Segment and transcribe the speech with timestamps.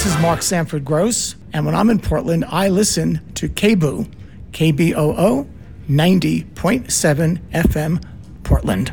[0.00, 4.10] This is Mark Sanford Gross, and when I'm in Portland, I listen to KBOO,
[4.50, 5.50] KBOO
[5.90, 8.02] 90.7 FM,
[8.42, 8.92] Portland.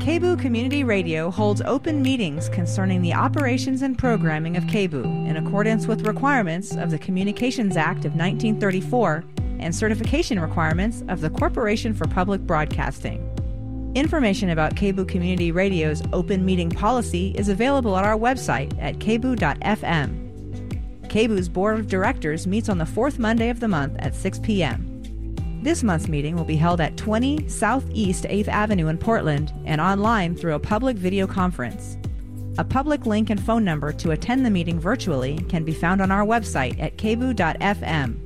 [0.00, 5.86] KBOO Community Radio holds open meetings concerning the operations and programming of KBOO in accordance
[5.86, 9.24] with requirements of the Communications Act of 1934
[9.58, 13.25] and certification requirements of the Corporation for Public Broadcasting.
[13.96, 21.08] Information about KBOO Community Radio's open meeting policy is available at our website at kboo.fm.
[21.08, 25.62] KBOO's Board of Directors meets on the fourth Monday of the month at 6 p.m.
[25.62, 30.36] This month's meeting will be held at 20 Southeast 8th Avenue in Portland and online
[30.36, 31.96] through a public video conference.
[32.58, 36.12] A public link and phone number to attend the meeting virtually can be found on
[36.12, 38.25] our website at kboo.fm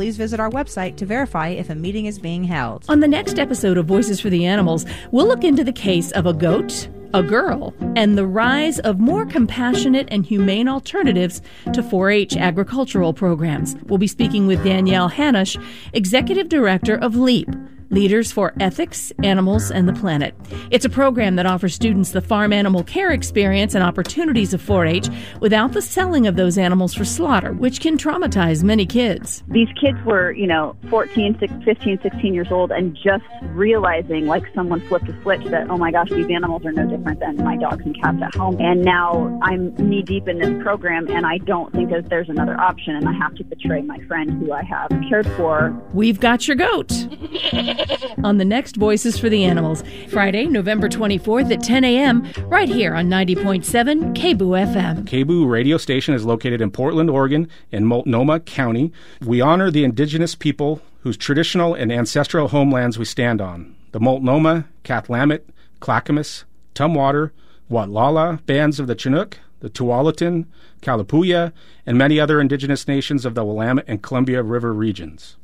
[0.00, 2.86] please visit our website to verify if a meeting is being held.
[2.88, 6.24] On the next episode of Voices for the Animals, we'll look into the case of
[6.24, 11.42] a goat, a girl, and the rise of more compassionate and humane alternatives
[11.74, 13.76] to 4 H agricultural programs.
[13.88, 15.62] We'll be speaking with Danielle Hanush,
[15.92, 17.50] Executive Director of LEAP
[17.90, 20.32] Leaders for Ethics, Animals, and the Planet.
[20.70, 24.86] It's a program that offers students the farm animal care experience and opportunities of 4
[24.86, 25.08] H
[25.40, 29.42] without the selling of those animals for slaughter, which can traumatize many kids.
[29.48, 34.80] These kids were, you know, 14, 15, 16 years old and just realizing, like someone
[34.82, 37.84] flipped a switch, that, oh my gosh, these animals are no different than my dogs
[37.84, 38.56] and cats at home.
[38.60, 42.58] And now I'm knee deep in this program and I don't think that there's another
[42.60, 45.76] option and I have to betray my friend who I have cared for.
[45.92, 46.92] We've got your goat.
[48.24, 52.94] on the next Voices for the Animals, Friday, November 24th at 10 a.m., right here
[52.94, 55.04] on 90.7 KBOO FM.
[55.04, 58.92] KBOO radio station is located in Portland, Oregon, in Multnomah County.
[59.24, 64.66] We honor the indigenous people whose traditional and ancestral homelands we stand on the Multnomah,
[64.84, 65.42] Kathlamet,
[65.80, 67.32] Clackamas, Tumwater,
[67.70, 70.46] Watlala bands of the Chinook, the Tualatin,
[70.82, 71.52] Kalapuya,
[71.86, 75.36] and many other indigenous nations of the Willamette and Columbia River regions.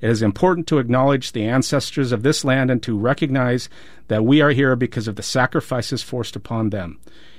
[0.00, 3.68] It is important to acknowledge the ancestors of this land and to recognize
[4.06, 6.98] that we are here because of the sacrifices forced upon them.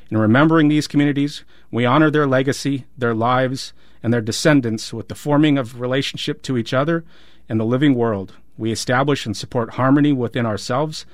[0.10, 5.16] In remembering these communities, we honor their legacy, their lives, and their descendants with the
[5.16, 7.06] forming of relationship to each other
[7.48, 8.34] and the living world.
[8.58, 11.06] We establish and support harmony within ourselves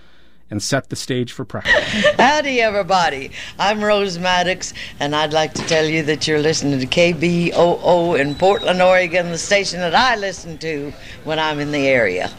[0.49, 1.73] and set the stage for practice.
[2.17, 3.31] Howdy, everybody.
[3.57, 8.35] I'm Rose Maddox, and I'd like to tell you that you're listening to KBOO in
[8.35, 12.31] Portland, Oregon, the station that I listen to when I'm in the area.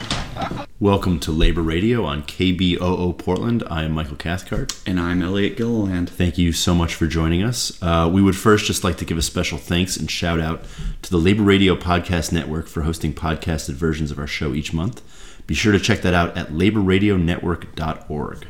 [0.78, 3.64] Welcome to Labor Radio on KBOO Portland.
[3.70, 4.78] I am Michael Cathcart.
[4.86, 6.10] And I'm Elliot Gilliland.
[6.10, 7.82] Thank you so much for joining us.
[7.82, 10.64] Uh, we would first just like to give a special thanks and shout out
[11.00, 15.00] to the Labor Radio Podcast Network for hosting podcasted versions of our show each month.
[15.46, 18.46] Be sure to check that out at laborradionetwork.org.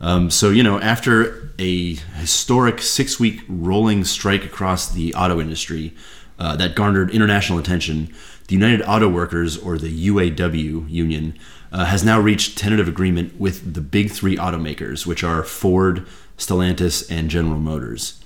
[0.00, 5.94] Um, so, you know, after a historic six week rolling strike across the auto industry
[6.38, 8.12] uh, that garnered international attention,
[8.48, 11.38] the United Auto Workers, or the UAW union,
[11.72, 16.06] uh, has now reached tentative agreement with the big three automakers, which are Ford,
[16.36, 18.20] Stellantis, and General Motors.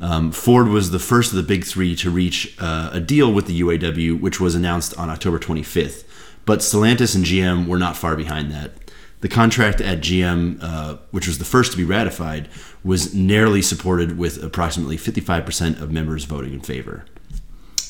[0.00, 3.46] Um, Ford was the first of the big three to reach uh, a deal with
[3.46, 6.04] the UAW, which was announced on October 25th.
[6.48, 8.72] But Stellantis and GM were not far behind that.
[9.20, 12.48] The contract at GM, uh, which was the first to be ratified,
[12.82, 17.04] was narrowly supported with approximately 55% of members voting in favor.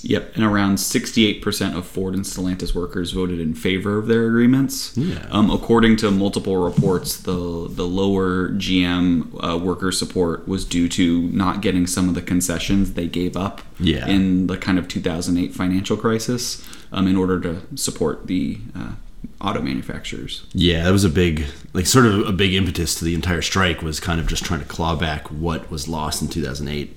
[0.03, 4.97] Yep, and around 68% of Ford and Stellantis workers voted in favor of their agreements.
[4.97, 5.27] Yeah.
[5.31, 7.33] Um, according to multiple reports, the
[7.69, 12.95] the lower GM uh, worker support was due to not getting some of the concessions
[12.95, 14.07] they gave up Yeah.
[14.07, 18.93] in the kind of 2008 financial crisis um, in order to support the uh,
[19.41, 20.45] auto manufacturers.
[20.53, 23.83] Yeah, that was a big, like, sort of a big impetus to the entire strike
[23.83, 26.95] was kind of just trying to claw back what was lost in 2008.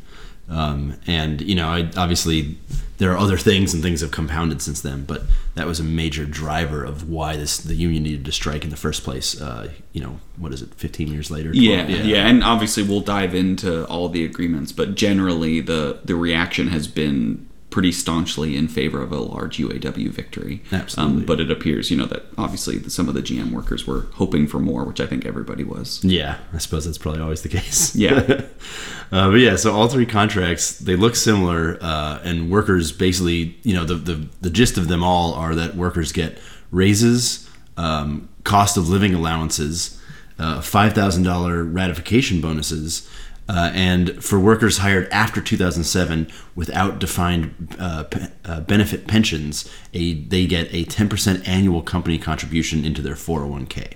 [0.50, 2.58] Um, and you know, I, obviously,
[2.98, 5.24] there are other things and things have compounded since then, but
[5.56, 8.76] that was a major driver of why this the union needed to strike in the
[8.78, 9.40] first place.
[9.40, 11.52] Uh, you know, what is it, 15 years later?
[11.52, 11.56] 12?
[11.56, 16.68] Yeah, yeah, and obviously we'll dive into all the agreements, but generally the the reaction
[16.68, 20.62] has been pretty staunchly in favor of a large UAW victory.
[20.74, 21.22] Absolutely.
[21.22, 24.08] Um, but it appears, you know, that obviously the, some of the GM workers were
[24.14, 26.04] hoping for more, which I think everybody was.
[26.04, 27.96] Yeah, I suppose that's probably always the case.
[27.96, 28.20] Yeah.
[29.12, 33.74] uh, but yeah, so all three contracts they look similar, uh, and workers basically, you
[33.74, 36.40] know, the, the the gist of them all are that workers get
[36.72, 40.00] raises, um, cost of living allowances,
[40.38, 43.10] uh, five thousand dollar ratification bonuses.
[43.50, 50.14] Uh, and for workers hired after 2007 without defined uh, pe- uh, benefit pensions, a,
[50.14, 53.94] they get a 10% annual company contribution into their 401k.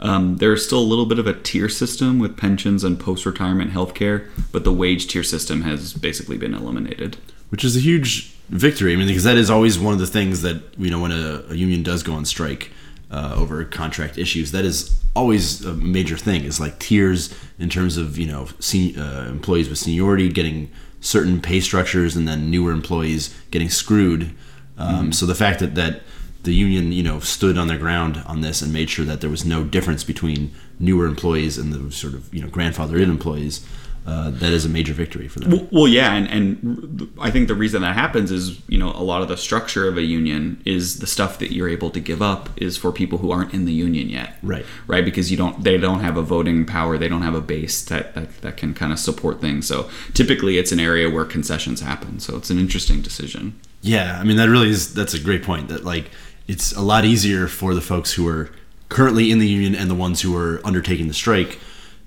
[0.00, 3.94] Um, there's still a little bit of a tier system with pensions and post-retirement health
[3.94, 7.16] care, but the wage tier system has basically been eliminated.
[7.48, 8.92] which is a huge victory.
[8.92, 11.44] I mean, because that is always one of the things that you know when a,
[11.48, 12.70] a union does go on strike
[13.10, 14.52] uh, over contract issues.
[14.52, 16.44] That is always a major thing.
[16.44, 20.70] Is like tiers in terms of you know sen- uh, employees with seniority getting
[21.00, 24.32] certain pay structures, and then newer employees getting screwed.
[24.78, 26.02] Um, So the fact that that
[26.42, 29.30] the union you know stood on their ground on this and made sure that there
[29.30, 33.64] was no difference between newer employees and the sort of you know grandfathered in employees.
[34.06, 35.50] Uh, that is a major victory for them.
[35.50, 39.02] Well, well, yeah, and, and I think the reason that happens is you know a
[39.02, 42.22] lot of the structure of a union is the stuff that you're able to give
[42.22, 44.64] up is for people who aren't in the union yet, Right.
[44.86, 47.84] Right, because you don't they don't have a voting power, they don't have a base
[47.86, 49.66] that that, that can kind of support things.
[49.66, 52.20] So typically, it's an area where concessions happen.
[52.20, 53.58] So it's an interesting decision.
[53.82, 55.66] Yeah, I mean that really is that's a great point.
[55.66, 56.12] That like
[56.46, 58.50] it's a lot easier for the folks who are
[58.88, 61.58] currently in the union and the ones who are undertaking the strike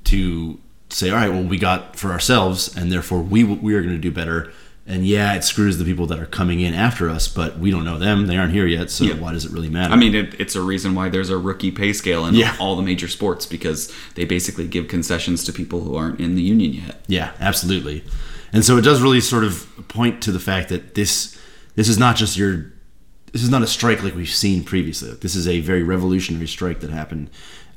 [0.05, 0.59] to
[0.89, 4.01] say, all right, well, we got for ourselves, and therefore we we are going to
[4.01, 4.51] do better.
[4.87, 7.85] And yeah, it screws the people that are coming in after us, but we don't
[7.85, 8.89] know them; they aren't here yet.
[8.89, 9.13] So Yeah.
[9.19, 9.93] why does it really matter?
[9.93, 12.55] I mean, it, it's a reason why there's a rookie pay scale in Yeah.
[12.59, 16.41] all the major sports because they basically give concessions to people who aren't in the
[16.41, 17.01] union yet.
[17.07, 18.03] Yeah, absolutely.
[18.51, 21.37] And so it does really sort of point to the fact that this
[21.75, 22.73] this is not just your
[23.31, 25.11] this is not a strike like we've seen previously.
[25.21, 27.29] This is a very revolutionary strike that happened.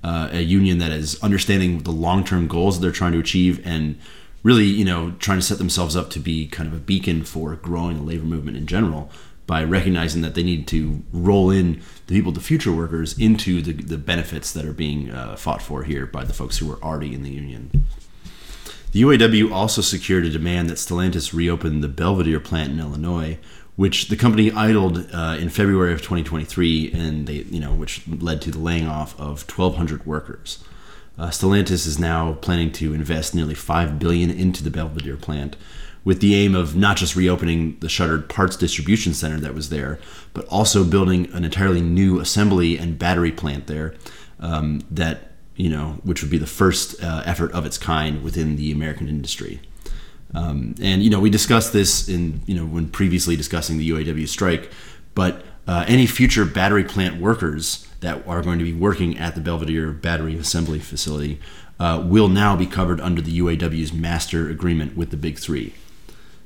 [0.04, 3.64] Uh, a union that is understanding the long term goals that they're trying to achieve
[3.64, 3.96] and
[4.42, 7.54] really, you know, trying to set themselves up to be kind of a beacon for
[7.56, 9.10] growing the labor movement in general
[9.46, 13.72] by recognizing that they need to roll in the people, the future workers, into the,
[13.72, 17.14] the benefits that are being uh, fought for here by the folks who are already
[17.14, 17.86] in the union.
[18.92, 23.38] The UAW also secured a demand that Stellantis reopen the Belvidere plant in Illinois,
[23.76, 28.42] which the company idled uh, in February of 2023, and they, you know, which led
[28.42, 30.62] to the laying off of 1,200 workers.
[31.18, 35.56] Uh, Stellantis is now planning to invest nearly five billion into the Belvidere plant,
[36.04, 39.98] with the aim of not just reopening the shuttered parts distribution center that was there,
[40.34, 43.94] but also building an entirely new assembly and battery plant there.
[44.40, 48.56] Um, that you know, which would be the first uh, effort of its kind within
[48.56, 49.60] the American industry.
[50.34, 54.26] Um, and you know, we discussed this in you know when previously discussing the UAW
[54.28, 54.70] strike,
[55.14, 59.40] but uh, any future battery plant workers that are going to be working at the
[59.40, 61.38] Belvidere battery assembly facility
[61.78, 65.74] uh, will now be covered under the UAW's master agreement with the Big Three,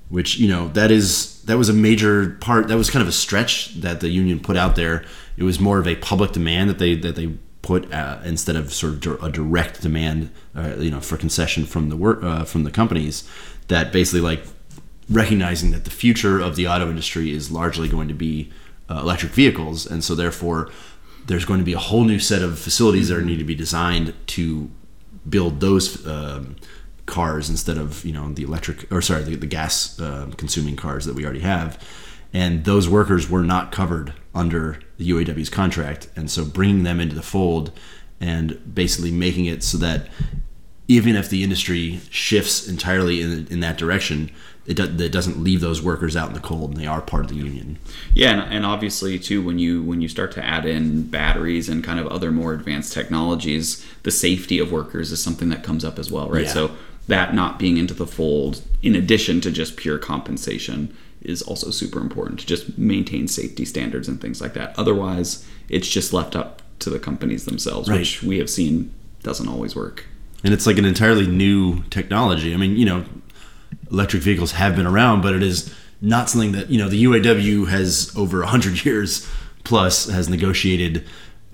[0.09, 2.69] which you know that is that was a major part.
[2.69, 5.05] That was kind of a stretch that the union put out there.
[5.37, 8.73] It was more of a public demand that they that they put uh, instead of
[8.73, 12.65] sort of a direct demand, uh, you know, for concession from the work uh, from
[12.65, 13.29] the companies.
[13.69, 14.45] That basically like
[15.09, 18.51] recognizing that the future of the auto industry is largely going to be
[18.89, 20.71] uh, electric vehicles, and so therefore
[21.27, 23.55] there's going to be a whole new set of facilities that are need to be
[23.55, 24.71] designed to
[25.29, 26.57] build those um,
[27.07, 31.05] cars instead of you know the electric or sorry the, the gas uh, consuming cars
[31.07, 31.83] that we already have.
[32.33, 37.15] And those workers were not covered under the UAW's contract and so bringing them into
[37.15, 37.71] the fold
[38.21, 40.09] and basically making it so that
[40.89, 44.31] even if the industry shifts entirely in, in that direction
[44.67, 47.23] it, do, it doesn't leave those workers out in the cold and they are part
[47.25, 47.79] of the union
[48.15, 51.85] Yeah, and, and obviously too, when you when you start to add in batteries and
[51.85, 55.99] kind of other more advanced technologies, the safety of workers is something that comes up
[55.99, 56.47] as well, right?
[56.47, 56.53] Yeah.
[56.53, 56.71] So
[57.07, 62.01] that not being into the fold, in addition to just pure compensation, is also super
[62.01, 64.77] important to just maintain safety standards and things like that.
[64.77, 68.01] Otherwise, it's just left up to the companies themselves, Right.
[68.01, 70.07] which we have seen doesn't always work.
[70.45, 72.55] And it's like an entirely new technology.
[72.55, 73.05] I mean, you know,
[73.91, 77.69] electric vehicles have been around, but it is not something that you know the UAW
[77.69, 79.29] has over hundred years
[79.65, 81.05] plus has negotiated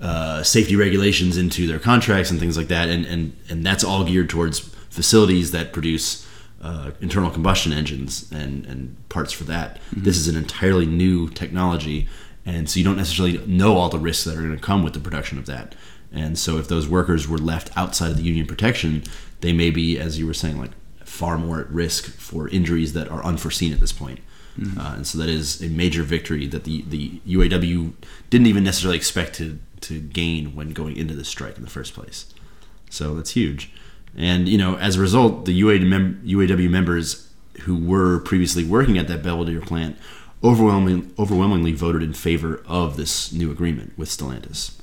[0.01, 4.03] uh, safety regulations into their contracts and things like that, and and and that's all
[4.03, 6.27] geared towards facilities that produce.
[6.61, 9.81] Uh, internal combustion engines and, and parts for that.
[9.91, 12.07] This is an entirely new technology,
[12.45, 14.93] and so you don't necessarily know all the risks that are going to come with
[14.93, 15.75] the production of that.
[16.13, 19.03] And so, if those workers were left outside of the union protection,
[19.41, 20.71] they may be, as you were saying, like
[21.03, 24.19] far more at risk for injuries that are unforeseen at this point.
[24.77, 27.93] Uh, and so, that is a major victory that the, the UAW
[28.29, 31.95] didn't even necessarily expect to, to gain when going into the strike in the first
[31.95, 32.31] place.
[32.91, 33.71] So, that's huge.
[34.15, 37.29] And, you know, as a result, the UAW, mem- UAW members
[37.61, 39.97] who were previously working at that Belvidere plant
[40.43, 44.77] overwhelmingly, overwhelmingly voted in favor of this new agreement with Stellantis.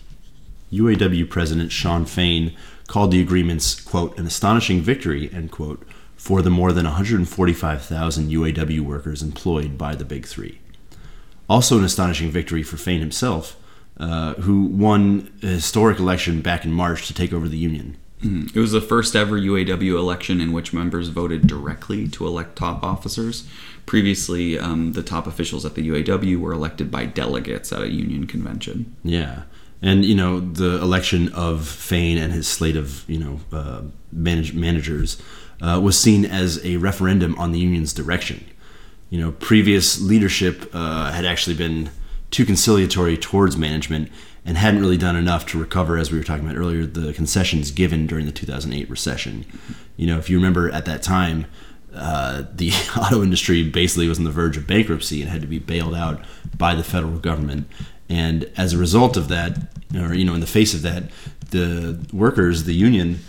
[0.73, 2.55] UAW President Shawn Fain
[2.87, 5.87] called the agreements, quote, an astonishing victory, end quote,
[6.17, 10.61] for the more than 145,000 UAW workers employed by the Big Three.
[11.49, 13.57] Also, an astonishing victory for Fain himself,
[13.99, 17.97] uh, who won a historic election back in March to take over the union.
[18.23, 22.85] It was the first ever UAW election in which members voted directly to elect top
[22.85, 23.49] officers.
[23.87, 28.27] Previously, um, the top officials at the UAW were elected by delegates at a union
[28.27, 28.95] convention.
[29.03, 29.45] Yeah,
[29.82, 33.82] and you know the election of Fain and his slate of you know uh,
[34.12, 35.20] manage- managers
[35.60, 38.44] uh, was seen as a referendum on the union's direction.
[39.10, 41.90] You know, previous leadership uh, had actually been
[42.30, 44.08] too conciliatory towards management
[44.44, 47.70] and hadn't really done enough to recover, as we were talking about earlier, the concessions
[47.70, 49.44] given during the 2008 recession.
[49.96, 51.46] You know, if you remember at that time,
[51.94, 55.58] uh, the auto industry basically was on the verge of bankruptcy and had to be
[55.58, 56.25] bailed out
[56.56, 57.68] by the federal government.
[58.11, 59.57] And as a result of that,
[59.95, 61.05] or you know, in the face of that,
[61.50, 63.21] the workers, the union,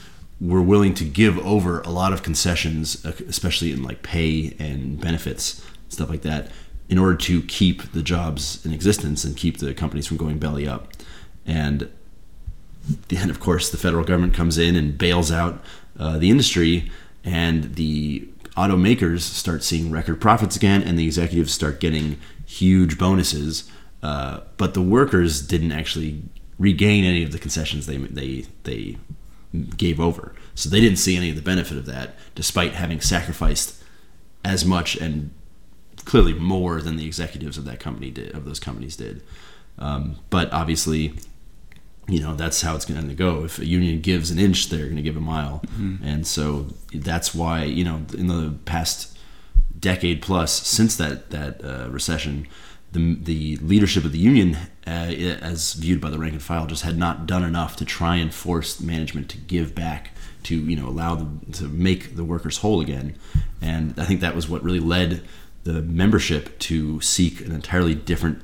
[0.42, 5.00] were willing to give over a lot of concessions, uh, especially in like pay and
[5.00, 6.50] benefits, stuff like that,
[6.90, 10.68] in order to keep the jobs in existence and keep the companies from going belly
[10.68, 10.88] up.
[11.46, 11.90] And
[13.10, 15.64] then, of course, the federal government comes in and bails out
[16.00, 16.92] uh, the industry,
[17.24, 23.70] and the automakers start seeing record profits again, and the executives start getting huge bonuses.
[24.04, 26.24] Uh, but the workers didn't actually
[26.58, 28.98] regain any of the concessions they they they
[29.78, 33.84] gave over, so they didn't see any of the benefit of that, despite having sacrificed
[34.44, 35.32] as much and
[36.06, 39.22] clearly more than the executives of that company did of those companies did.
[39.78, 41.14] Um, but obviously,
[42.08, 43.44] you know that's how it's going to go.
[43.44, 45.64] If a union gives an inch, they're going to give a mile,
[46.04, 49.18] and so that's why you know in the past
[49.80, 52.48] decade plus since that that uh, recession,
[52.92, 54.56] the the leadership of the union,
[54.86, 58.16] uh, as viewed by the rank and file, just had not done enough to try
[58.16, 60.12] and force management to give back
[60.44, 63.16] to you know allow them to make the workers whole again,
[63.62, 65.22] and I think that was what really led
[65.64, 68.42] the membership to seek an entirely different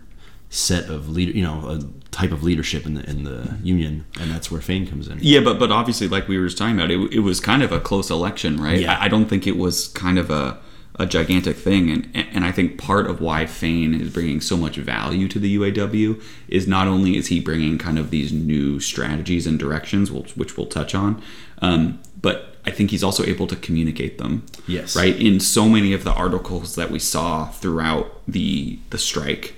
[0.49, 1.79] set of leader, you know, a
[2.11, 5.19] type of leadership in the in the union, and that's where Fain comes in.
[5.21, 7.71] Yeah, but but obviously, like we were just talking about, it, it was kind of
[7.71, 8.79] a close election, right?
[8.79, 8.97] Yeah.
[8.97, 10.59] I, I don't think it was kind of a,
[10.99, 14.77] a gigantic thing, and and I think part of why Fain is bringing so much
[14.77, 19.45] value to the UAW is not only is he bringing kind of these new strategies
[19.45, 21.21] and directions, which, which we'll touch on,
[21.61, 24.45] um, but I think he's also able to communicate them.
[24.67, 24.95] Yes.
[24.95, 25.15] Right.
[25.15, 29.55] In so many of the articles that we saw throughout the the strike,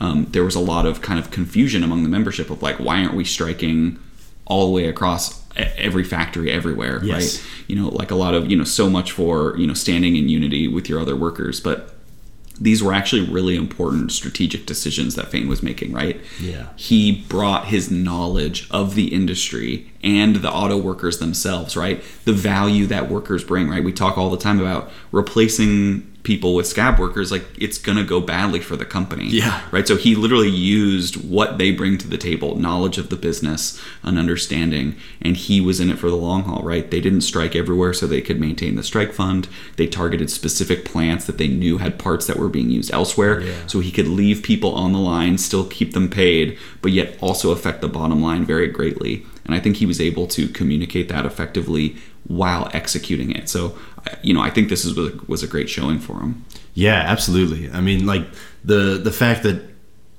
[0.00, 3.02] um, there was a lot of kind of confusion among the membership of like, why
[3.02, 3.98] aren't we striking
[4.46, 7.00] all the way across every factory everywhere?
[7.04, 7.38] Yes.
[7.38, 7.68] Right.
[7.68, 10.28] You know, like a lot of you know, so much for you know standing in
[10.28, 11.94] unity with your other workers, but
[12.60, 16.20] these were actually really important strategic decisions that Fain was making, right?
[16.40, 16.68] Yeah.
[16.76, 22.02] He brought his knowledge of the industry and the auto workers themselves, right?
[22.24, 23.84] The value that workers bring, right?
[23.84, 28.04] We talk all the time about replacing people with scab workers like it's going to
[28.04, 29.28] go badly for the company.
[29.28, 29.62] Yeah.
[29.70, 29.86] Right?
[29.88, 34.18] So he literally used what they bring to the table, knowledge of the business, an
[34.18, 36.90] understanding, and he was in it for the long haul, right?
[36.90, 39.48] They didn't strike everywhere so they could maintain the strike fund.
[39.76, 43.54] They targeted specific plants that they knew had parts that were being used elsewhere Yeah.
[43.66, 47.52] so he could leave people on the line, still keep them paid, but yet also
[47.52, 49.24] affect the bottom line very greatly.
[49.46, 51.96] And I think he was able to communicate that effectively
[52.26, 53.48] while executing it.
[53.48, 53.78] So,
[54.22, 54.94] you know, I think this is,
[55.28, 56.44] was a great showing for him.
[56.74, 57.70] Yeah, absolutely.
[57.70, 58.26] I mean, like
[58.64, 59.62] the the fact that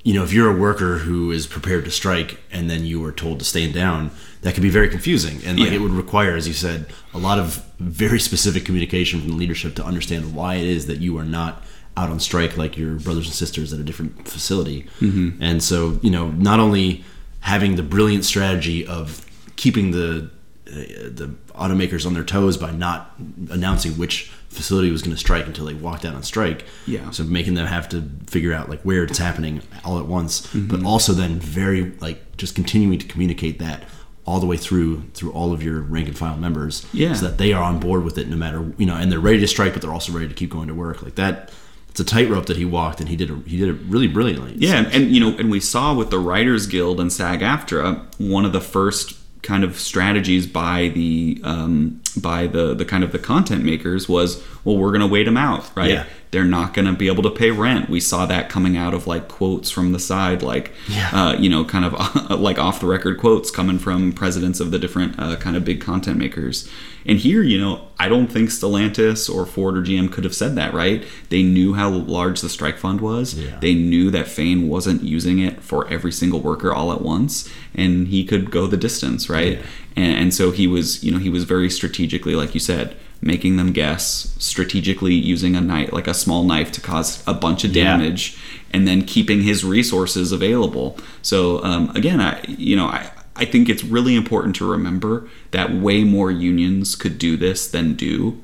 [0.02, 3.12] you know if you're a worker who is prepared to strike and then you were
[3.12, 4.10] told to stand down,
[4.42, 5.76] that can be very confusing, and like Yeah.
[5.76, 9.74] it would require, as you said, a lot of very specific communication from the leadership
[9.76, 11.62] to understand why it is that you are not
[11.96, 14.86] out on strike like your brothers and sisters at a different facility.
[15.00, 15.42] Mm-hmm.
[15.42, 17.04] And so, you know, not only
[17.40, 20.30] having the brilliant strategy of keeping the
[20.70, 23.12] Uh, the automakers on their toes by not
[23.50, 26.64] announcing which facility was going to strike until they walked out on strike.
[26.86, 27.10] Yeah.
[27.10, 30.68] So making them have to figure out like where it's happening all at once, mm-hmm.
[30.68, 33.84] but also then very like just continuing to communicate that
[34.26, 37.14] all the way through through all of your rank and file members, Yeah.
[37.14, 39.40] so that they are on board with it no matter you know, and they're ready
[39.40, 41.50] to strike, but they're also ready to keep going to work like that.
[41.88, 43.30] It's a tightrope that he walked, and he did.
[43.30, 44.54] A, he did it really brilliantly.
[44.56, 48.44] Yeah, and, and you know, and we saw with the Writers Guild and SAG-AFTRA one
[48.44, 53.18] of the first kind of strategies by the um, by the the kind of the
[53.18, 55.90] content makers was, well, we're to wait them out, right?
[55.90, 56.06] Yeah.
[56.32, 57.90] They're not going to be able to pay rent.
[57.90, 61.10] We saw that coming out of like quotes from the side, like Yeah.
[61.12, 64.78] uh, you know, kind of like off the record quotes coming from presidents of the
[64.78, 66.68] different uh, kind of big content makers.
[67.06, 70.54] And here, you know, I don't think Stellantis or Ford or GM could have said
[70.56, 71.02] that, right?
[71.30, 73.34] They knew how large the strike fund was.
[73.34, 73.58] Yeah.
[73.58, 78.08] They knew that Fain wasn't using it for every single worker all at once, and
[78.08, 79.60] he could go the distance, right?
[79.96, 83.56] and, and so he was you know he was very strategically like you said making
[83.56, 87.74] them guess strategically using a knife like a small knife to cause a bunch of
[87.76, 87.84] Yeah.
[87.96, 88.38] damage
[88.72, 93.70] and then keeping his resources available so um, again i you know i I think
[93.70, 98.42] it's really important to remember that way more unions could do this than do,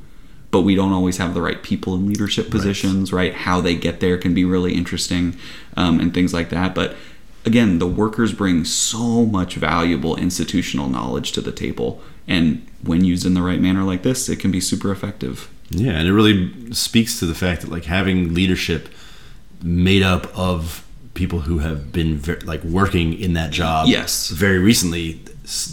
[0.50, 3.34] but we don't always have the right people in leadership positions, right?
[3.34, 5.36] How they get there can be really interesting
[5.76, 6.74] um, and things like that.
[6.74, 6.96] But
[7.46, 12.02] again, the workers bring so much valuable institutional knowledge to the table.
[12.28, 15.48] And when used in the right manner like this, it can be super effective.
[15.70, 18.88] Yeah, and it really speaks to the fact that like having leadership
[19.62, 20.84] made up of
[21.14, 24.28] people who have been ver- like working in that job Yes.
[24.28, 25.20] very recently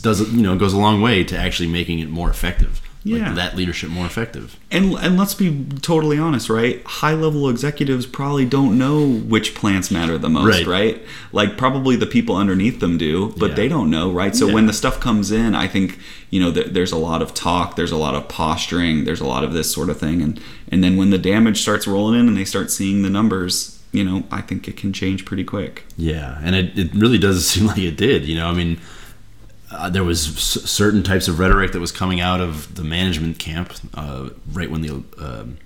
[0.02, 3.34] does you know goes a long way to actually making it more effective like Yeah.
[3.34, 6.82] that leadership more effective And and let's be totally honest, right?
[6.86, 10.66] High level executives probably don't know which plants matter the most, Right.
[10.68, 11.02] right?
[11.34, 13.56] Like probably the people underneath them do, but Yeah.
[13.56, 14.34] they don't know, right?
[14.36, 14.54] So Yeah.
[14.54, 17.76] when the stuff comes in, I think you know th- there's a lot of talk,
[17.76, 20.40] there's a lot of posturing, there's a lot of this sort of thing, and
[20.72, 24.04] and then when the damage starts rolling in and they start seeing the numbers, you
[24.04, 25.84] know, I think it can change pretty quick.
[25.98, 28.26] Yeah, and it, it really does seem like it did.
[28.26, 28.78] You know, I mean,
[29.74, 33.40] uh, there was s- certain types of rhetoric that was coming out of the management
[33.40, 35.58] camp uh, right when the um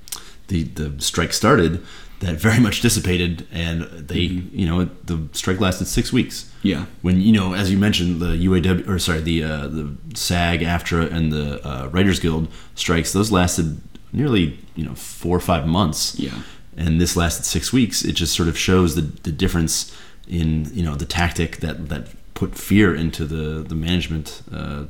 [0.47, 1.84] the the strike started
[2.19, 6.51] that very much dissipated, and they you know the strike lasted six weeks.
[6.63, 6.86] Yeah.
[7.03, 11.12] When you know, as you mentioned, the UAW or sorry, the uh, the SAG, AFTRA,
[11.12, 13.79] and the uh, Writers Guild strikes those lasted
[14.13, 16.41] nearly you know four or five months Yeah.
[16.75, 19.95] and this lasted six weeks, it just sort of shows the, the difference
[20.27, 24.84] in you know the tactic that that put fear into the the management uh,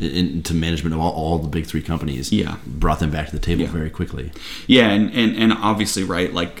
[0.00, 2.32] in- into management of all, all the big three companies.
[2.32, 2.56] Yeah.
[2.66, 3.70] brought them back to the table Yeah.
[3.80, 4.30] very quickly.
[4.66, 6.54] Yeah, and, and, and obviously, right, like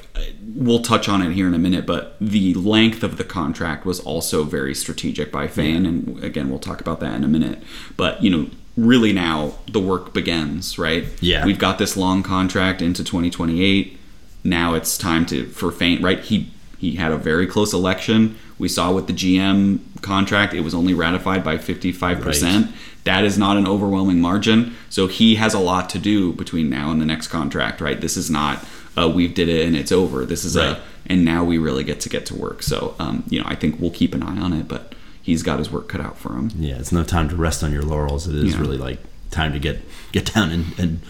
[0.66, 4.00] we'll touch on it here in a minute, but the length of the contract was
[4.00, 7.62] also very strategic by Fain, and again, we'll talk about that in a minute.
[7.96, 11.04] But, you know, really now the work begins, right?
[11.20, 11.44] Yeah.
[11.46, 13.98] We've got this long contract into 2028.
[14.44, 16.20] Now it's time to for Fain, right?
[16.20, 18.36] He he had a very close election.
[18.58, 22.22] We saw with the GM contract, it was only ratified by 55%.
[22.64, 22.72] Right.
[23.04, 24.74] That is not an overwhelming margin.
[24.88, 28.00] So he has a lot to do between now and the next contract, right?
[28.00, 28.64] This is not
[28.98, 30.24] uh, we did it and it's over.
[30.24, 30.70] This is Right.
[30.76, 32.62] a and now we really get to get to work.
[32.62, 35.58] So um, you know, I think we'll keep an eye on it, but he's got
[35.58, 36.50] his work cut out for him.
[36.58, 38.26] Yeah, it's no time to rest on your laurels.
[38.26, 38.60] It is Yeah.
[38.60, 38.98] really like
[39.30, 41.00] time to get get down and, and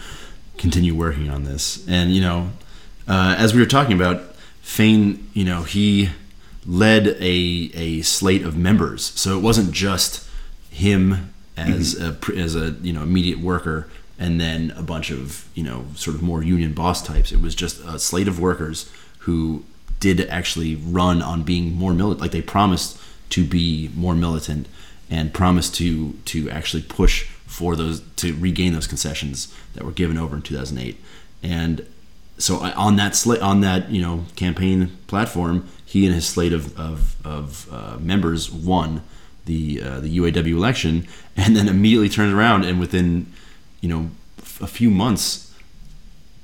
[0.57, 1.83] continue working on this.
[1.87, 2.51] And you know,
[3.07, 4.21] uh, as we were talking about,
[4.61, 6.09] Fain, you know, he
[6.67, 10.27] led a a slate of members, so it wasn't just
[10.69, 12.33] him as mm-hmm.
[12.33, 13.87] a as a you know immediate worker
[14.19, 17.31] and then a bunch of you know sort of more union boss types.
[17.31, 19.63] It was just a slate of workers who
[19.99, 22.21] did actually run on being more militant.
[22.21, 22.99] Like they promised
[23.29, 24.67] to be more militant
[25.09, 30.17] and promised to to actually push for those to regain those concessions that were given
[30.17, 31.01] over in 2008.
[31.41, 31.85] And
[32.37, 36.53] so I- on that slate on that you know campaign platform, he and his slate
[36.53, 39.01] of of, of uh, members won
[39.45, 43.31] the uh, the UAW election, and then immediately turned around and within
[43.81, 44.11] you know
[44.61, 45.55] a few months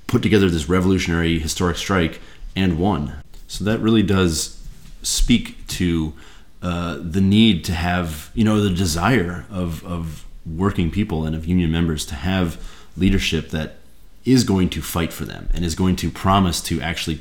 [0.07, 2.21] put together this revolutionary historic strike
[2.55, 3.15] and won.
[3.47, 4.59] So that really does
[5.01, 6.13] speak to
[6.61, 11.45] uh, the need to have you know the desire of of working people and of
[11.45, 12.57] union members to have
[12.95, 13.75] leadership that
[14.23, 17.19] is going to fight for them and is going to promise to actually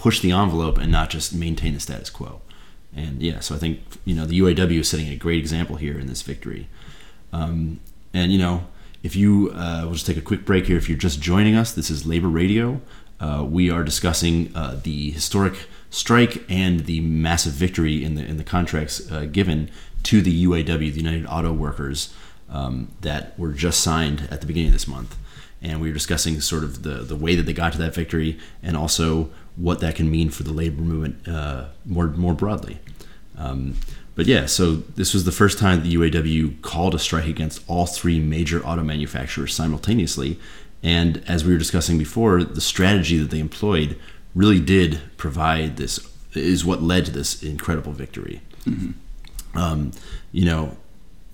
[0.00, 2.40] push the envelope and not just maintain the status quo.
[2.96, 5.98] And yeah, so I think you know the UAW is setting a great example here
[5.98, 6.68] in this victory.
[7.32, 7.80] Um,
[8.12, 8.66] and you know,
[9.02, 10.76] if you uh, we'll just take a quick break here.
[10.76, 12.80] If you're just joining us, this is Labor Radio.
[13.20, 18.38] Uh, we are discussing uh, the historic strike and the massive victory in the in
[18.38, 19.70] the contracts uh, given
[20.04, 22.12] to the UAW, the United Auto Workers,
[22.48, 25.16] um, that were just signed at the beginning of this month.
[25.62, 28.38] And we were discussing sort of the the way that they got to that victory,
[28.62, 32.78] and also what that can mean for the labor movement uh, more more broadly.
[33.36, 33.76] Um,
[34.14, 37.86] but yeah, so this was the first time the UAW called a strike against all
[37.86, 40.38] three major auto manufacturers simultaneously.
[40.82, 43.98] And as we were discussing before, the strategy that they employed
[44.34, 48.40] really did provide this, is what led to this incredible victory.
[49.54, 49.92] Um,
[50.32, 50.76] you know,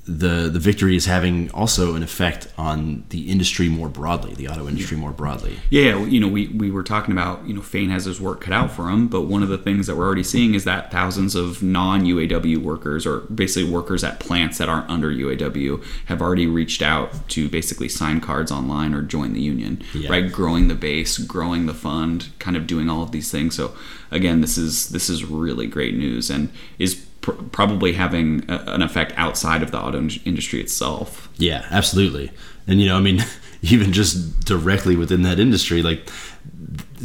[0.08, 4.68] the the victory is having also an effect on the industry more broadly, the auto
[4.68, 5.58] industry more broadly.
[5.68, 8.52] Yeah, you know, we, we were talking about, you know, Fain has his work cut
[8.52, 11.34] out for him, but one of the things that we're already seeing is that thousands
[11.34, 16.46] of non UAW workers, or basically workers at plants that aren't under UAW, have already
[16.46, 20.10] reached out to basically sign cards online or join the union, Yeah.
[20.10, 20.30] right?
[20.30, 23.56] Growing the base, growing the fund, kind of doing all of these things.
[23.56, 23.74] So
[24.12, 28.82] again, this is this is really great news and is pr- probably having a, an
[28.82, 31.28] effect outside of the auto in- industry itself.
[31.36, 32.30] Yeah, absolutely.
[32.66, 33.24] And you know, I mean,
[33.62, 36.08] even just directly within that industry, like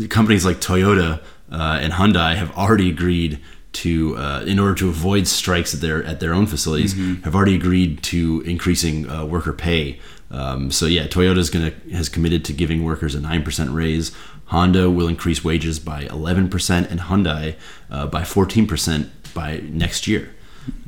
[0.09, 3.39] companies like Toyota uh, and Hyundai have already agreed
[3.73, 7.55] to, uh, in order to avoid strikes at their at their own facilities, have already
[7.55, 9.99] agreed to increasing uh, worker pay.
[10.29, 14.11] Um, so yeah, Toyota is gonna has committed to giving workers a nine percent raise.
[14.45, 17.55] Honda will increase wages by eleven percent, and Hyundai
[17.89, 20.33] uh, by fourteen percent by next year.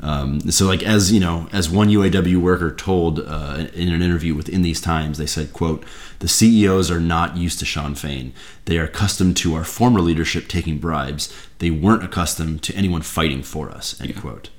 [0.01, 4.35] Um, so, like as you know, as one UAW worker told uh, in an interview
[4.35, 5.83] with In These Times, they said, "quote
[6.19, 8.33] The CEOs are not used to Shawn Fain.
[8.65, 11.33] They are accustomed to our former leadership taking bribes.
[11.59, 14.49] They weren't accustomed to anyone fighting for us." End quote.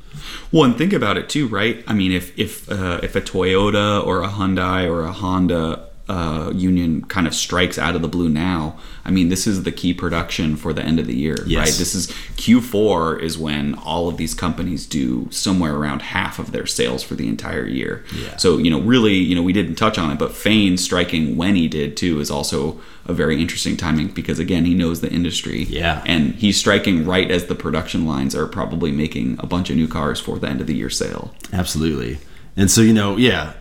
[0.50, 1.84] Well, and think about it too, right?
[1.86, 6.52] I mean, if if uh, if a Toyota or a Hyundai or a Honda uh,
[6.54, 9.92] union kind of strikes out of the blue now, I mean, this is the key
[9.92, 11.58] production for the end of the year, Yes.
[11.58, 11.78] right?
[11.78, 16.66] This is Q4 is when all of these companies do somewhere around half of their
[16.66, 18.02] sales for the entire year.
[18.16, 18.36] Yeah.
[18.36, 21.54] So you know, really, you know, we didn't touch on it, but Fain striking when
[21.54, 25.64] he did too is also a very interesting timing because again, he knows the industry.
[25.64, 26.02] Yeah.
[26.06, 29.86] And he's striking right as the production lines are probably making a bunch of new
[29.88, 31.34] cars for the end of the year sale.
[31.52, 32.18] Absolutely.
[32.56, 33.52] And so, you know, yeah,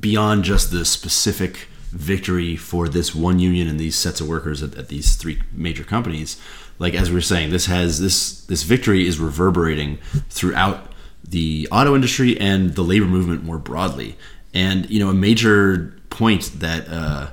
[0.00, 4.74] beyond just the specific victory for this one union and these sets of workers at,
[4.74, 6.40] at these three major companies,
[6.78, 10.92] like as we were saying, this has this this victory is reverberating throughout
[11.26, 14.16] the auto industry and the labor movement more broadly.
[14.52, 17.30] And you know, a major point that uh,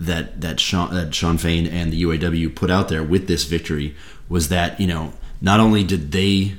[0.00, 3.94] that that Shawn, that Shawn Fain and the UAW put out there with this victory
[4.28, 6.54] was that you know not only did they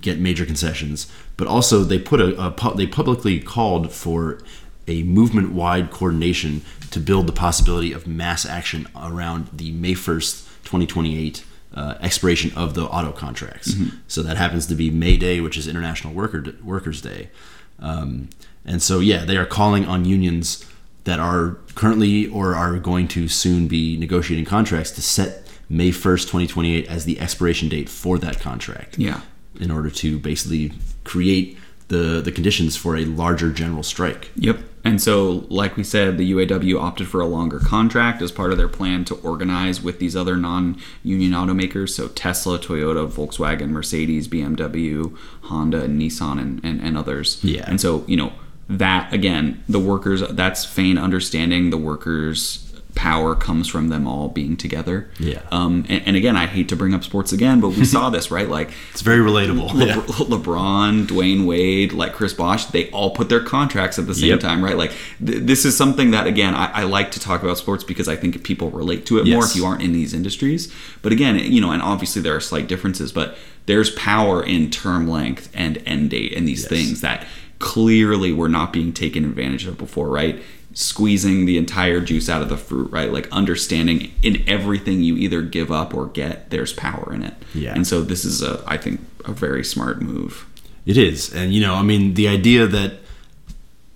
[0.00, 4.38] get major concessions, but also they put a, a they publicly called for
[4.86, 11.44] a movement-wide coordination to build the possibility of mass action around the May first, 2028
[11.74, 13.74] uh, expiration of the auto contracts.
[14.06, 17.30] So that happens to be May Day, which is International Worker Workers Day.
[17.78, 18.28] Um,
[18.64, 20.64] and so, yeah, they are calling on unions
[21.04, 26.22] that are currently or are going to soon be negotiating contracts to set May 1st,
[26.22, 28.98] 2028 as the expiration date for that contract.
[28.98, 29.22] Yeah.
[29.58, 30.72] In order to basically
[31.04, 34.30] create the, the conditions for a larger general strike.
[34.36, 34.60] Yep.
[34.84, 38.58] And so, like we said, the UAW opted for a longer contract as part of
[38.58, 41.90] their plan to organize with these other non union automakers.
[41.90, 47.38] So, Tesla, Toyota, Volkswagen, Mercedes, BMW, Honda, and Nissan, and, and, and others.
[47.44, 47.64] Yeah.
[47.68, 48.32] And so, you know,
[48.68, 54.56] that again, the workers, that's Fain understanding the workers' power comes from them all being
[54.56, 55.08] together.
[55.18, 55.40] Yeah.
[55.50, 58.30] Um, and, and again, I hate to bring up sports again, but we saw this,
[58.30, 58.48] right?
[58.48, 59.72] Like, It's very relatable.
[59.72, 59.94] Le- Yeah.
[59.96, 64.40] LeBron, Dwyane Wade, like Chris Bosh, they all put their contracts at the same Yep.
[64.40, 64.76] time, right?
[64.76, 64.92] Like
[65.24, 68.16] th- this is something that again I, I like to talk about sports because I
[68.16, 70.72] think people relate to it more if you aren't in these industries.
[71.00, 75.08] But again, you know, and obviously there are slight differences, but there's power in term
[75.08, 76.68] length and end date and these Yes.
[76.68, 77.26] things that
[77.58, 80.42] clearly were not being taken advantage of before, right?
[80.74, 83.12] Squeezing the entire juice out of the fruit, right?
[83.12, 87.34] Like understanding in everything you either give up or get, there's power in it.
[87.54, 87.74] Yeah.
[87.74, 90.46] And so this is a, I think, a very smart move.
[90.84, 92.94] It is, and you know, I mean, the idea that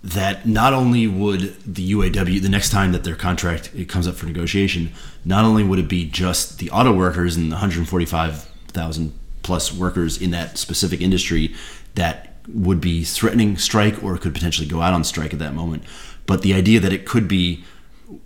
[0.05, 4.15] that not only would the UAW the next time that their contract it comes up
[4.15, 4.93] for negotiation,
[5.25, 10.31] not only would it be just the auto workers and the 145,000 plus workers in
[10.31, 11.55] that specific industry
[11.97, 15.85] that would be threatening strike or could potentially go out on strike at that moment,
[16.26, 17.64] but the idea that it could be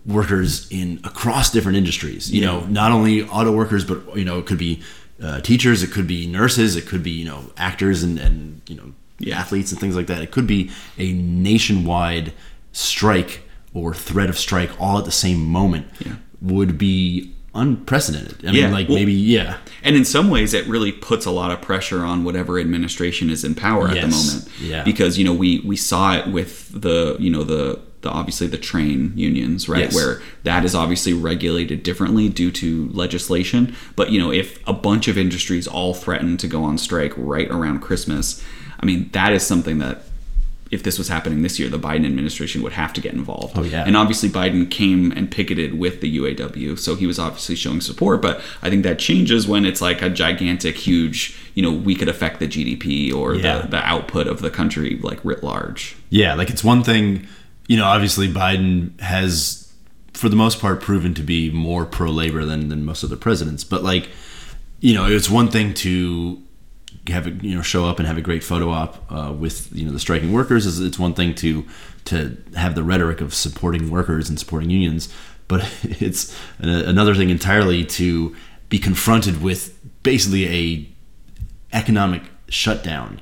[0.06, 2.30] workers in across different industries.
[2.30, 4.82] You know, not only auto workers, but you know, it could be
[5.22, 8.76] uh, teachers, it could be nurses, it could be you know actors and and you
[8.76, 8.92] know
[9.32, 10.22] athletes and things like that.
[10.22, 12.32] It could be a nationwide
[12.72, 13.42] strike
[13.74, 15.86] or threat of strike all at the same moment.
[16.00, 16.16] Yeah.
[16.42, 18.36] Would be unprecedented.
[18.46, 21.30] I Yeah, mean, like well- maybe yeah, And in some ways, it really puts a
[21.30, 24.48] lot of pressure on whatever administration is in power at the moment.
[24.62, 24.82] Yeah.
[24.84, 28.56] Because you know we we saw it with the you know the the obviously the
[28.58, 29.94] train unions right Yes.
[29.94, 33.74] where that is obviously regulated differently due to legislation.
[33.96, 37.50] But you know if a bunch of industries all threaten to go on strike right
[37.50, 38.42] around Christmas,
[38.80, 40.04] I mean that is something that.
[40.70, 43.58] If this was happening this year, the Biden administration would have to get involved.
[43.58, 43.82] Oh, yeah.
[43.84, 48.22] And obviously Biden came and picketed with the UAW, so he was obviously showing support.
[48.22, 52.08] But I think that changes when it's like a gigantic, huge, you know, we could
[52.08, 53.62] affect the GDP or Yeah.
[53.62, 55.96] the, the output of the country like writ large.
[56.08, 57.26] Yeah, like it's one thing,
[57.66, 59.72] you know, obviously Biden has
[60.14, 63.64] for the most part proven to be more pro labor than than most other presidents,
[63.64, 64.08] but like
[64.80, 66.40] you know, it's one thing to
[67.08, 69.84] have a, you know show up and have a great photo op uh, with you
[69.86, 71.64] know the striking workers It's- it's one thing to
[72.06, 75.08] to have the rhetoric of supporting workers and supporting unions
[75.48, 78.34] but it's another thing entirely to
[78.68, 80.88] be confronted with basically a
[81.72, 83.20] economic shutdown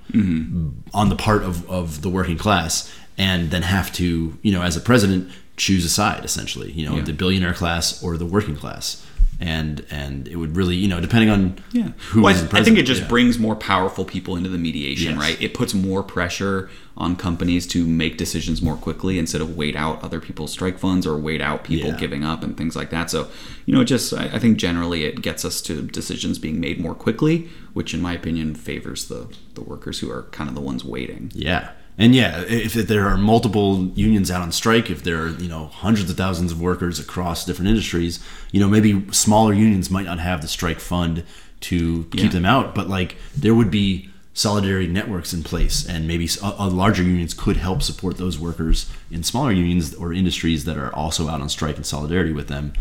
[0.95, 4.77] on the part of, of the working class and then have to, you know, as
[4.77, 7.03] a president, choose a side essentially, you know, Yeah.
[7.03, 9.05] the billionaire class or the working class.
[9.41, 11.91] And and it would really, you know, depending on Yeah.
[12.11, 13.09] who well, was I, I think it just yeah.
[13.09, 15.21] brings more powerful people into the mediation, Yes.
[15.21, 15.41] right?
[15.41, 20.03] It puts more pressure on companies to make decisions more quickly instead of wait out
[20.03, 21.97] other people's strike funds or wait out people Yeah.
[21.97, 23.11] giving up and things like that.
[23.13, 23.29] So,
[23.65, 26.81] you know, it just I, I think generally it gets us to decisions being made
[26.81, 30.61] more quickly, which in my opinion favors the the workers who are kind of the
[30.61, 31.31] ones waiting.
[31.33, 31.71] Yeah.
[32.01, 35.67] And yeah, if, there are multiple unions out on strike, if there are, you know,
[35.67, 38.21] hundreds of thousands of workers across different industries,
[38.53, 41.25] you know, maybe smaller unions might not have the strike fund
[41.63, 42.29] to keep Yeah.
[42.29, 46.71] them out, but like there would be solidarity networks in place and maybe uh, uh,
[46.71, 51.29] larger unions could help support those workers in smaller unions or industries that are also
[51.29, 52.73] out on strike in solidarity with them.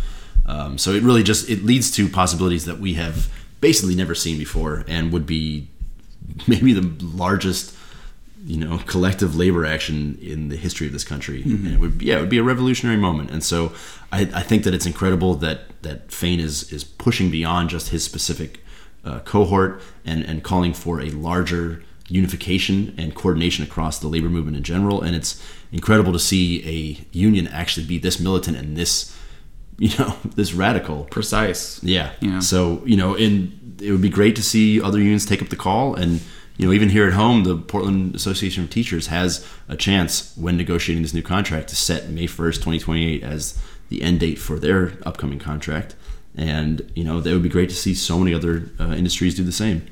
[0.46, 3.28] Um, so it really just it leads to possibilities that we have
[3.60, 5.68] basically never seen before and would be
[6.48, 7.74] maybe the largest
[8.48, 12.18] you know collective labor action in the history of this country and it would yeah
[12.18, 13.74] it would be a revolutionary moment and so
[14.12, 18.06] I, I think that it's incredible that that Fain is is pushing beyond just his
[18.06, 18.64] specific
[19.04, 24.56] uh, cohort and and calling for a larger unification and coordination across the labor movement
[24.56, 29.14] in general and it's incredible to see a union actually be this militant and this
[29.78, 31.84] you know this radical Precise.
[31.84, 32.14] yeah.
[32.20, 32.40] Yeah.
[32.40, 35.56] So you know, and it would be great to see other unions take up the
[35.56, 36.20] call, and
[36.58, 40.58] you know, even here at home, the Portland Association of Teachers has a chance when
[40.58, 44.40] negotiating this new contract to set May first, twenty twenty eight, as the end date
[44.40, 45.96] for their upcoming contract,
[46.36, 49.44] and you know, that would be great to see so many other uh, industries do
[49.44, 49.86] the same.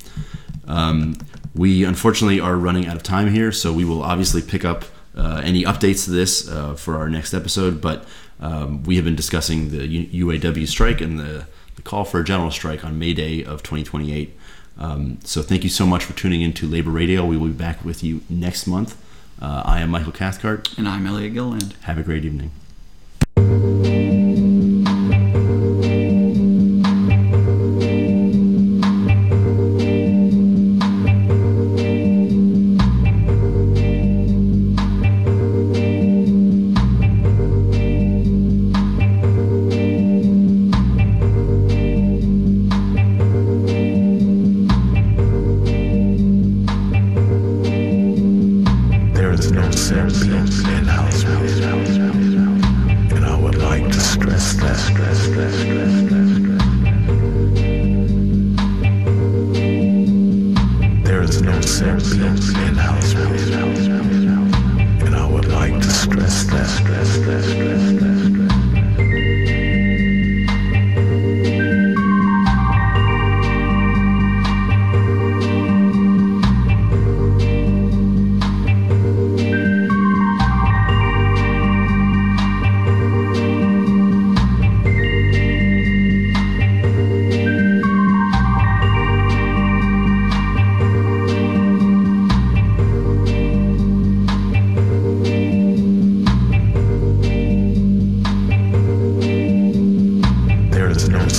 [0.67, 1.17] Um,
[1.54, 5.41] we unfortunately are running out of time here, so we will obviously pick up uh,
[5.43, 7.80] any updates to this uh, for our next episode.
[7.80, 8.06] But
[8.39, 12.51] um, we have been discussing the UAW strike and the, the call for a general
[12.51, 14.36] strike on May Day of 2028.
[14.77, 17.25] Um, so thank you so much for tuning in to Labor Radio.
[17.25, 19.01] We will be back with you next month.
[19.41, 20.77] Uh, I am Michael Cathcart.
[20.77, 21.75] And I'm Elliot Gilland.
[21.83, 22.51] Have a great evening.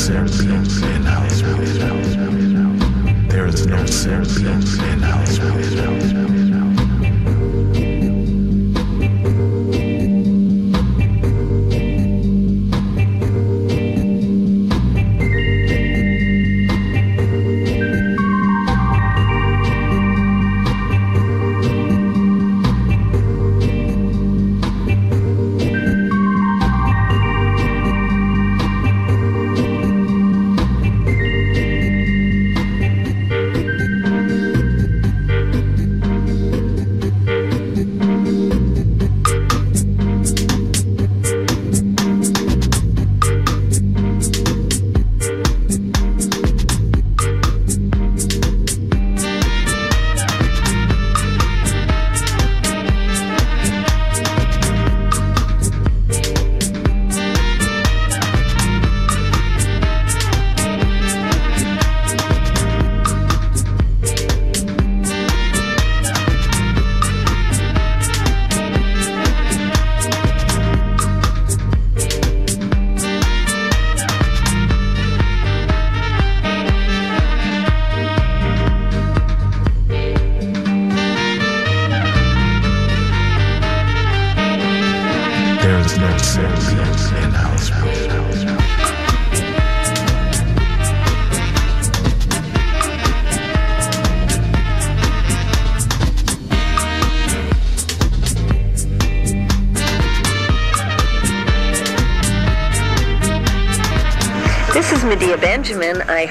[0.06, 0.40] Sense
[0.82, 1.40] in house.
[3.28, 6.35] There is no sense in house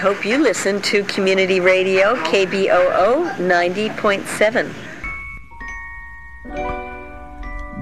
[0.06, 4.72] hope you listen to Community Radio KBOO 90.7.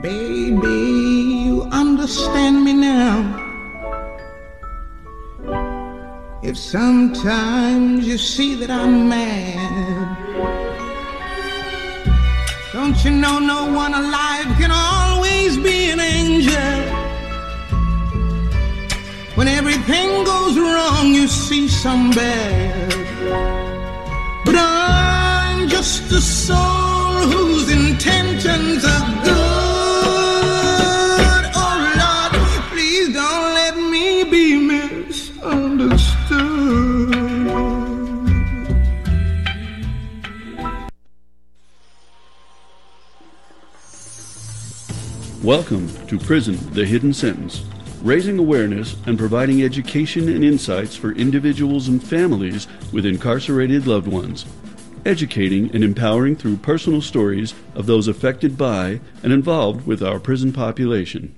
[0.01, 3.17] Baby, you understand me now.
[6.41, 10.17] If sometimes you see that I'm mad,
[12.71, 14.71] don't you know no one alive can
[19.43, 22.93] When everything goes wrong, you see some bad.
[24.45, 29.43] But I'm just a soul whose intentions are good.
[31.55, 32.31] Oh Lord,
[32.71, 36.23] please don't let me be misunderstood.
[45.43, 47.65] Welcome to Prison The Hidden Sentence,
[48.03, 54.45] raising awareness and providing education and insights for individuals and families with incarcerated loved ones,
[55.05, 60.51] educating and empowering through personal stories of those affected by and involved with our prison
[60.51, 61.33] population.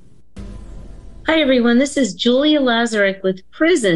[1.27, 1.77] Hi, everyone.
[1.77, 3.83] This is Julia Lazarek with Prison.